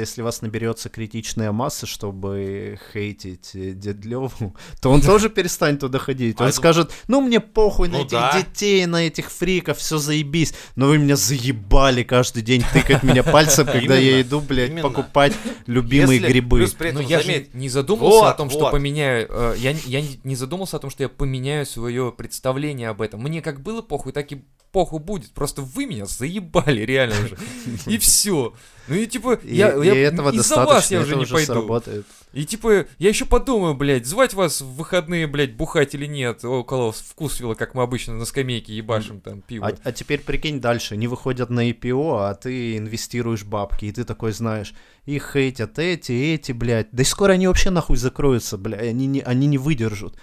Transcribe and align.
если 0.00 0.22
у 0.22 0.24
вас 0.24 0.40
наберется 0.40 0.88
критичная 0.88 1.52
масса, 1.52 1.86
чтобы 1.86 2.78
хейтить 2.92 3.50
э, 3.54 3.72
Дедлеву, 3.72 4.32
то 4.80 4.90
он 4.90 5.02
тоже 5.02 5.28
перестанет 5.28 5.80
туда 5.80 5.98
ходить. 5.98 6.40
Он 6.40 6.46
А, 6.46 6.48
ну- 6.48 6.52
скажет, 6.54 6.90
ну 7.08 7.20
мне 7.20 7.40
похуй 7.40 7.88
на 7.88 7.98
Ну 7.98 8.04
этих 8.04 8.12
да. 8.12 8.40
детей, 8.40 8.86
на 8.86 9.06
этих 9.06 9.30
фриков, 9.30 9.78
все 9.78 9.98
заебись. 9.98 10.54
Но 10.76 10.86
вы 10.86 10.98
меня 10.98 11.16
заебали 11.16 12.02
каждый 12.04 12.42
день 12.42 12.64
тыкать 12.72 13.02
меня 13.02 13.22
пальцем, 13.22 13.66
когда 13.70 13.96
я 13.96 14.22
иду, 14.22 14.40
блядь, 14.40 14.80
покупать 14.80 15.34
любимые 15.66 16.20
грибы. 16.20 16.66
Но 16.92 17.00
этом 17.00 17.06
я 17.06 17.20
же 17.20 17.48
не 17.52 17.68
задумался 17.68 18.30
о 18.30 18.34
том, 18.34 18.48
что 18.48 18.70
поменяю. 18.70 19.26
э, 19.28 19.54
я, 19.58 19.74
не 20.24 20.36
задумался 20.36 20.78
о 20.78 20.80
том, 20.80 20.90
что 20.90 21.02
я 21.02 21.08
поменяю 21.08 21.66
свое 21.66 22.12
представление 22.12 22.88
об 22.88 23.02
этом. 23.02 23.20
Мне 23.20 23.42
как 23.42 23.60
было 23.60 23.82
похуй, 23.82 24.12
так 24.12 24.32
и 24.32 24.42
похуй 24.72 25.00
будет. 25.00 25.30
Просто 25.32 25.62
вы 25.62 25.86
меня 25.86 26.06
заебали, 26.06 26.80
реально 26.80 27.14
уже. 27.24 27.36
И 27.86 27.98
все. 27.98 28.54
Ну 28.88 28.96
и 28.96 29.06
типа, 29.06 29.34
И, 29.44 29.54
я, 29.54 29.72
и 29.76 29.86
я- 29.86 30.08
этого 30.08 30.32
из-за 30.32 30.56
вас 30.64 30.90
я 30.90 31.00
уже 31.02 31.14
не 31.14 31.22
уже 31.22 31.34
пойду. 31.34 31.52
сработает. 31.52 32.04
И 32.32 32.44
типа, 32.44 32.86
я 32.98 33.08
еще 33.10 33.26
подумаю, 33.26 33.74
блядь, 33.74 34.06
звать 34.06 34.34
вас 34.34 34.60
в 34.60 34.74
выходные, 34.74 35.28
блядь, 35.28 35.54
бухать 35.54 35.94
или 35.94 36.06
нет, 36.06 36.44
около 36.44 36.90
вкусвилла, 36.90 37.54
как 37.54 37.74
мы 37.74 37.84
обычно 37.84 38.14
на 38.14 38.24
скамейке 38.24 38.74
ебашим 38.74 39.20
там 39.20 39.40
пиво. 39.40 39.68
А, 39.68 39.76
а 39.84 39.92
теперь 39.92 40.18
прикинь 40.20 40.60
дальше, 40.60 40.96
не 40.96 41.06
выходят 41.06 41.48
на 41.48 41.70
IPO, 41.70 42.28
а 42.28 42.34
ты 42.34 42.76
инвестируешь 42.76 43.44
бабки, 43.44 43.84
и 43.84 43.92
ты 43.92 44.02
такой 44.02 44.32
знаешь, 44.32 44.74
их 45.06 45.30
хейтят 45.32 45.78
эти, 45.78 46.10
эти, 46.34 46.50
блядь. 46.50 46.88
Да 46.90 47.02
и 47.02 47.06
скоро 47.06 47.32
они 47.34 47.46
вообще 47.46 47.70
нахуй 47.70 47.96
закроются, 47.96 48.58
блядь, 48.58 48.82
они 48.82 49.06
не, 49.06 49.20
они 49.20 49.46
не 49.46 49.58
выдержат. 49.58 50.16